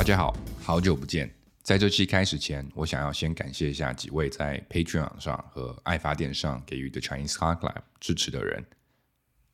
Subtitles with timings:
[0.00, 1.30] 大家好，好久不见。
[1.62, 8.64] 在这期开始前，我想要先感谢一下几位在 Patreon 上和爱发电上给予 The Chinese Car Club 支持的人，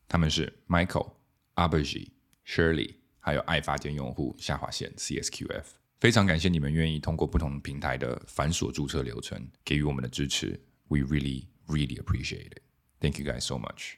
[0.06, 1.14] 他们是 Michael、
[1.54, 2.12] a b e r g i
[2.46, 5.64] Shirley，还有爱发电用户下划线 CSQF。
[5.98, 10.50] 非常感谢你们愿意通过不同平台的繁琐注册流程给予我们的支持
[10.86, 12.62] ，We really, really appreciate it.
[13.00, 13.96] Thank you guys so much.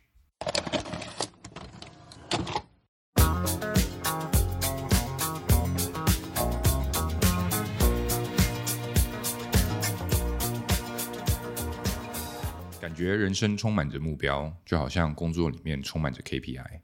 [12.98, 16.80] 觉人生充满着目标，就好像工作里面充满着 KPI。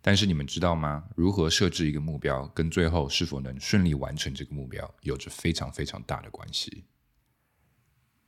[0.00, 1.04] 但是你们知道吗？
[1.14, 6.84] 如何设置一个目标，跟最后是否能顺利完成这个目标，有着非常非常大的关系。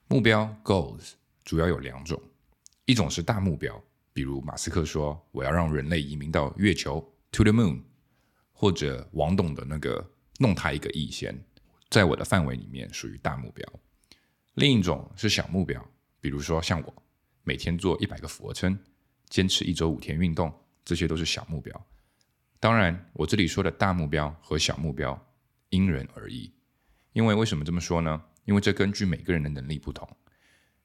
[0.06, 1.12] 目标 （goals）
[1.44, 2.22] 主要有两种，
[2.84, 7.00] 一种是大目标，比如马斯克说我要让人类移民到月球
[7.32, 7.82] （to the moon），
[8.52, 11.36] 或者王董的那个弄他一个亿先，
[11.90, 13.66] 在我的范围里面属于大目标。
[14.54, 15.84] 另一种是小目标，
[16.20, 17.02] 比如说像我
[17.44, 18.76] 每天做一百个俯卧撑，
[19.28, 20.52] 坚持一周五天运动。
[20.84, 21.86] 这些都是小目标，
[22.60, 25.18] 当然，我这里说的大目标和小目标
[25.70, 26.52] 因人而异。
[27.14, 28.22] 因为为什么这么说呢？
[28.44, 30.06] 因为这根据每个人的能力不同。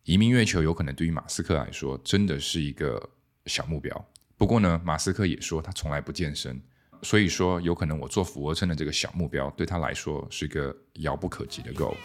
[0.04, 3.10] 移民月球有可能对于马斯克来说真的是一个
[3.48, 6.62] 小目标，不过呢，马斯克也说他从来不健身，
[7.02, 11.98] 所以说有可能我做俯卧撑的这个小目标对他来说是一个遥不可及的 goal。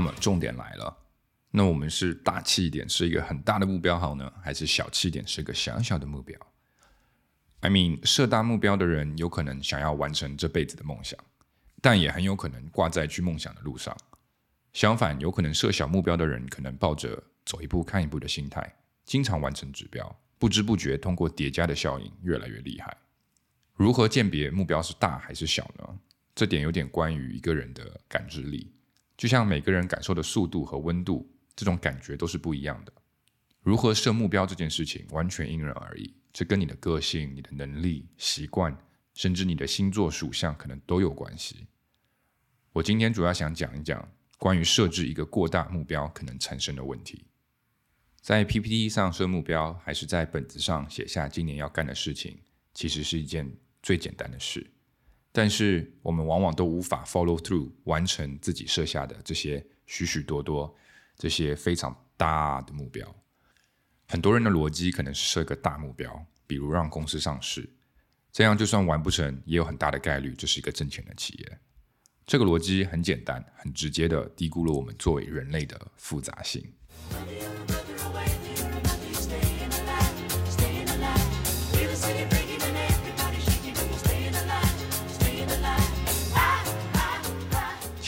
[0.00, 0.96] 那么重点来了，
[1.50, 6.40] 那我们是大气一点，是一个很大的目标好呢，还是小气一点，是一个小小的目标
[7.60, 11.20] ？I mean，设大目标的人有可能想要完成这辈子的梦想，
[11.82, 13.94] 但也很有可能挂在去梦想的路上。
[14.72, 18.74] 相反，有可能设小目标的人，可能抱着走一步看一步的心态，
[19.04, 22.96] 经常完成指标，不知不觉通过叠加的效应越来越厉害。
[23.74, 25.98] 如何鉴别目标是大还是小呢？
[26.34, 28.72] 这点有点关于一个人的感知力。
[29.20, 32.92] 就像每个人感受的速度和温度，这种感觉都是不一样的。
[33.60, 36.14] 如何设目标这件事情，完全因人而异。
[36.32, 38.74] 这跟你的个性、你的能力、习惯，
[39.12, 41.66] 甚至你的星座属相，可能都有关系。
[42.72, 47.26] 我今天主要想讲一讲关于设置一个过大目标可能产生的问题。
[48.22, 52.38] 在 PPT 上设目标，还是在本子上写下今年要干的事情，
[52.72, 54.66] 其实是一件最简单的事。
[55.32, 60.74] 但是我们往往都无法 follow through 完成自己设下的这些许许多多
[61.16, 63.14] 这些非常大的目标。
[64.08, 67.68] 很多人的逻辑可能是设个大目标，比如让公司上市，
[68.32, 71.58] 这样就算完不成，也有很大的概率这是一个挣钱的企业。
[72.26, 76.64] 这个逻辑很简单，很直接的低估了我们作为人类的复杂性。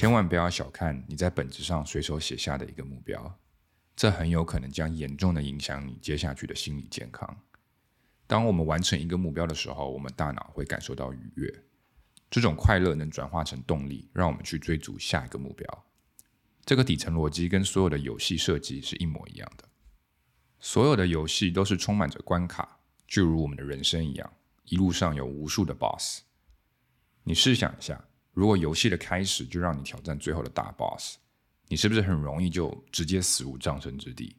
[0.02, 3.38] 千万不要小看你在本子上随手写下的一个目标，
[3.94, 7.38] 这很有可能将严重的影响你接下去的心理健康。
[8.26, 11.64] 当我们完成一个目标的时候，我们大脑会感受到愉悦，
[12.28, 15.84] 这种快乐能转化成动力，让我们去追逐下一个目标。
[16.64, 19.68] 这个底层逻辑跟所有的游戏设计是一模一样的。
[20.58, 24.32] 所有的游戏都是充满着关卡，就如我们的人生一样，
[24.64, 26.22] 一路上有无数的 BOSS。
[27.22, 28.04] 你试想一下。
[28.32, 31.16] 如果游戏的开始就让你挑战最后的大 boss，
[31.68, 34.36] 你是不是很容易就直接死无葬身之地？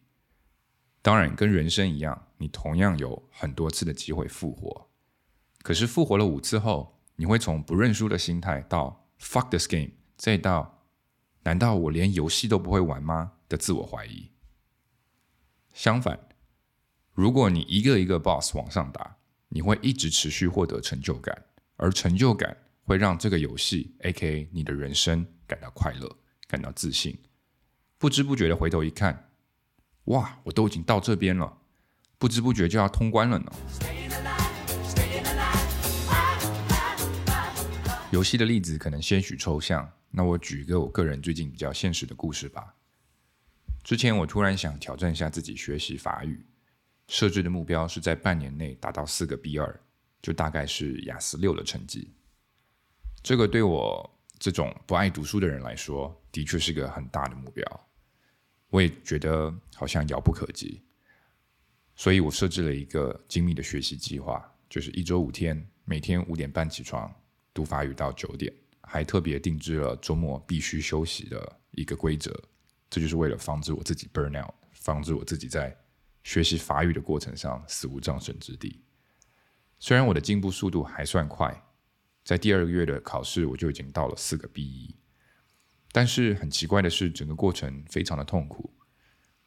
[1.02, 4.90] 当然，跟人生一样，你同样有很多次的机会复活。
[5.62, 10.86] 可是复活了五次后，你会从不认输的心态到 fuck this game，再到
[11.44, 14.32] 难道我连游戏都不会玩吗的自我怀疑。
[15.74, 16.20] 相反，
[17.12, 19.18] 如果你一个一个 boss 往上打，
[19.50, 21.46] 你会一直持续获得成就感，
[21.76, 22.58] 而成就感。
[22.84, 24.50] 会让这个游戏，A.K.A.
[24.52, 27.18] 你的人生感到快乐，感到自信。
[27.98, 29.30] 不知不觉的回头一看，
[30.06, 31.58] 哇，我都已经到这边了，
[32.18, 33.54] 不知不觉就要通关了呢。
[38.12, 42.76] 游戏的例子可能些许抽象，那我举一个我个人最近比较现实的故事吧。
[43.82, 46.46] 之前我突然想挑战一下自己学习法语，
[47.08, 49.80] 设置的目标是在半年内达到四个 B 二，
[50.22, 52.12] 就大概是雅思六的成绩。
[53.24, 57.90] 这个对我这种不爱读书的人来说，的确是个很大的目标。
[58.68, 60.84] 我也觉得好像遥不可及，
[61.96, 67.10] 所以我设置了一个精密的学习计划，就是一周五天，每天五点半起床，
[67.54, 72.38] 读法语到九点，还特别定制了周末必须休息的一个规则，
[72.90, 75.74] 这就是为了防止我自己 burn out，防止我自己在
[76.24, 78.82] 学习法语的过程上死无葬身之地。
[79.80, 81.64] 虽然我的进步速度还算快，
[82.24, 84.96] 在第二个月的考试我就已经到了四个 B 一，
[85.92, 88.74] 但是很奇怪的是，整个过程非常的痛苦，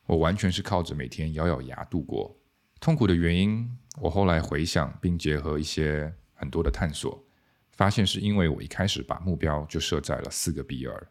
[0.06, 2.38] 我完全是靠着每天咬咬牙度过。
[2.78, 3.66] 痛苦的原因，
[4.00, 7.26] 我后来回想并结合一些很多的探索，
[7.72, 11.08] 发现是因为我一开始把目标就设在了四个 B 二，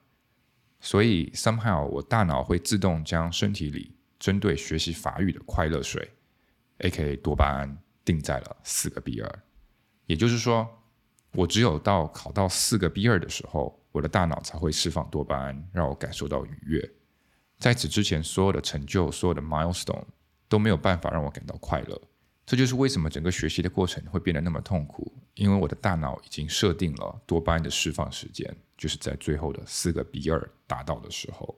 [0.79, 6.07] 所以 somehow 我大脑会自动将身体里针对学习法语的快乐水
[6.77, 7.75] ，A.K.A 多巴胺
[8.05, 9.43] 定在了四个 B 二，
[10.05, 10.69] 也就是说，
[11.35, 16.91] 我只有到考到四个 B 二的时候，我的大脑才会释放多巴胺，让我感受到愉悦。
[17.57, 20.05] 在此之前，所有的成就，所有的 milestone。
[20.47, 21.99] 都没有办法让我感到快乐，
[22.45, 25.11] 这就是为什么整个学习的过程会变得那么痛苦。
[25.33, 31.57] 因为我的大脑已经设定了多巴胺的释放时间，就是在最后的四个 B 二达到的时候。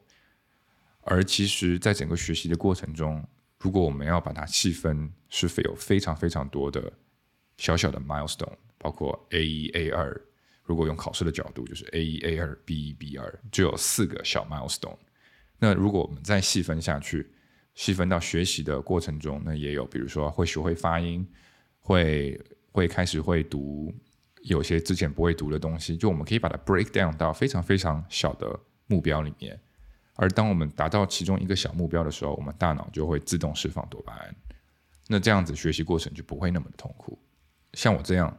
[1.01, 3.21] 而其实，在整个学习的过程中，
[3.59, 6.91] 如果我们要把它细分，是非有非常非常多的
[7.57, 8.56] 小小的 milestone，
[8.88, 10.22] 包括 A 一 A 二。
[10.63, 14.98] 如果用考试的角度，就是 A 一 A 二 B 一 B 二，就有四个小 milestone。
[15.60, 17.30] 那如果我们再细分下去，
[17.75, 21.28] 细分到学习的过程中，那也有，比如说会学会发音，
[21.81, 22.39] 会
[22.72, 23.94] 会开始会读
[24.44, 29.60] 有些之前不会读的东西，就我们可以把它 break down 到非常非常小的目标里面。
[30.16, 34.36] 而当我们达到其中一个小目标的时候，我们大脑就会自动释放多巴胺，
[35.07, 37.19] 那这样子学习过程就不会那么的痛苦。
[37.74, 38.36] 像我这样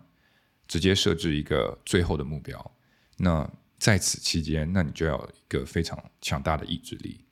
[0.68, 2.72] 直接设置一个最后的目标，
[3.16, 7.24] 那在此期间，那你就要一个非常强大的意志力，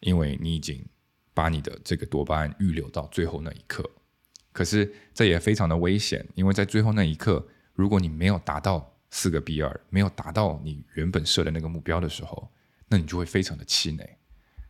[0.00, 0.84] 因为你已经。
[1.34, 3.88] 把你的这个多巴胺预留到最后那一刻，
[4.50, 12.50] 可是这也非常的危险，因为在最后那一刻，如果你没有达到四个 B 二，没有达到你原本设的那个目标的时候，
[12.88, 14.18] 那你就会非常的气馁。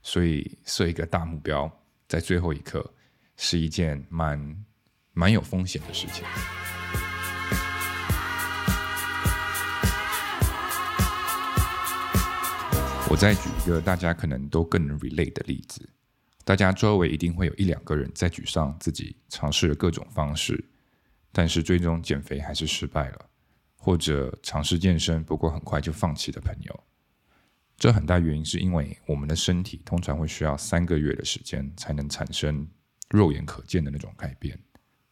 [0.03, 1.73] 所以设一个大目标，
[2.07, 2.93] 在最后一刻
[3.39, 4.65] 是一件蛮
[5.15, 6.23] 蛮有风险的事情。
[13.11, 15.89] 我再举一个大家可能都更能 relate 的例子。
[16.45, 20.63] 大家周围一定会有一两个人在沮丧，自己尝试了各种方式，
[21.33, 23.31] 但是最终减肥还是失败了，
[23.77, 26.85] 或者尝试健身，不过很快就放弃的朋友。
[27.79, 32.69] 这很大原因是因为我们的身体通常会需要三个月的时间才能产生
[33.09, 34.59] 肉眼可见的那种改变，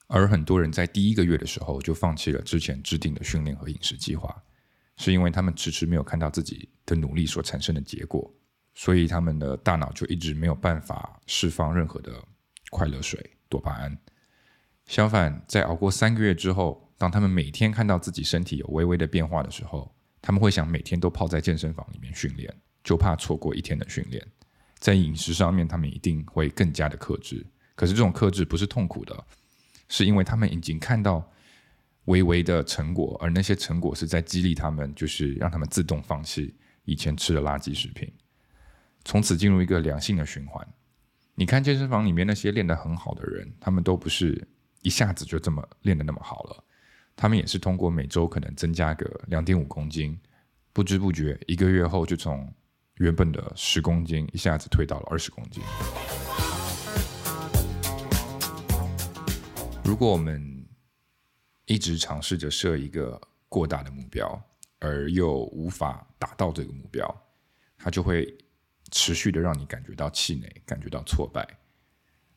[0.07, 4.43] 而很多人在第一个月的时候就放弃了之前制定的训练和饮食计划，
[4.97, 8.33] 是因为他们迟迟没有看到自己的努力所产生的结果。
[8.79, 12.13] 所以他们的大脑就一直没有办法释放任何的
[12.69, 13.99] 快乐水多巴胺。
[14.85, 19.91] 相反，在熬过三个月之后，当他们每天看到自己身体有微微的变化的时候，
[20.21, 22.55] 他们会想每天都泡在健身房里面训练，
[22.85, 24.23] 就怕错过一天的训练。
[24.79, 27.47] 在饮食上面，他们一定会更加的克制。
[27.75, 29.25] 可是这种克制不是痛苦的，
[29.89, 31.27] 是因为他们已经看到
[32.07, 36.53] 微微的成果，而那些成果是在激励他们，就是让他们自动放弃
[36.85, 38.13] 以前吃的垃圾食品。
[39.05, 40.67] 从此进入一个良性的循环。
[41.35, 44.43] 你看健身房里面那些练得很好的人，他们都不是
[44.83, 46.65] 一下子就这么练得那么好了，
[47.15, 50.19] 他们也是通过每周可能增加个两点五公斤，
[50.73, 52.53] 不知不觉一个月后就从
[52.95, 55.63] 原本的十公斤一下子推到了二十公斤。
[59.85, 60.56] 如果我们
[61.67, 64.43] 一直尝试着设一个过大的目标，
[64.79, 67.07] 而又无法达到这个目标，
[67.77, 68.37] 它就会。
[68.93, 71.45] 持续的让你感觉到气馁，感觉到挫败，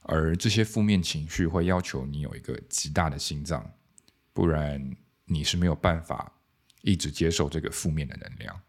[0.02, 3.72] 而这些负面情绪会要求你有一个极大的心脏，
[4.34, 4.84] 不然
[5.26, 6.34] 你是没有办法
[6.82, 8.60] 一直接受这个负面的能量。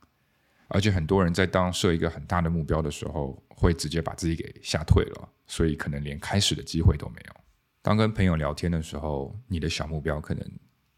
[0.69, 7.40] 而且很多人在当设一个很大的目标的时候，会直接把自己给吓退了，所以可能连开始的机会都没有。
[7.83, 10.47] 当跟朋友聊天的时候，你的小目标可能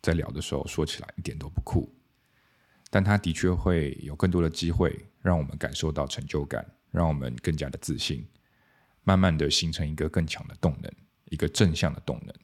[0.00, 1.94] 在聊的时候说起来一点都不酷。
[2.90, 8.26] 但它的确会有更多的机会，让我们感受到成就感，让我们更加的自信，
[9.04, 10.92] 慢慢的形成一个更强的动能，
[11.26, 12.34] 一个正向的动能。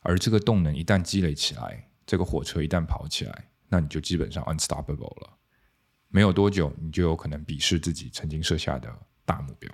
[0.00, 5.38] 而这个动能一旦积累起来，这个火车一旦跑起来，那你就基本上 unstoppable 了。
[6.08, 8.90] 没有多久，你就有可能鄙视自己曾经设下的
[9.24, 9.70] 大目标。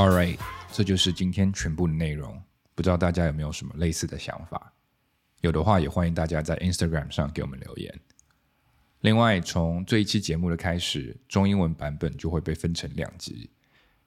[0.00, 0.38] All right，
[0.72, 2.42] 这就是今天全部的内容。
[2.74, 4.72] 不知道大家有没有什么类似的想法？
[5.42, 8.00] 有的话，也欢迎大家在 Instagram 上给我们留言。
[9.00, 13.50] 另外，从这一期节目的开始，中英文版本就会被分成两集。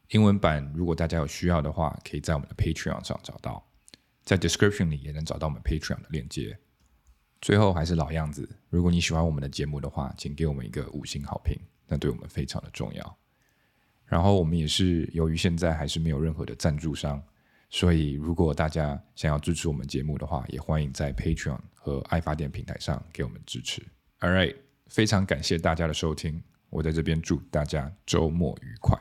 [0.08, 3.64] 英文版如果大家有需要的话，可以在我们的 Patreon 上找到，
[4.24, 6.58] 在 Description 里也能找到我们 Patreon 的链接。
[7.40, 13.18] 最后还是老样子，如果你喜欢我们的节目的话，请给我们一个五星好评，那对我们非常的重要。
[14.14, 17.20] 然后我们也是由于现在还是没有任何的赞助商，
[17.72, 23.82] 所以如果大家想要支持我们节目的话，也欢迎在 Patreon 和爱发电平台上给我们支持。
[24.20, 24.56] All right，
[24.86, 28.96] 非常感谢大家的收听，我在这边祝大家周末愉快。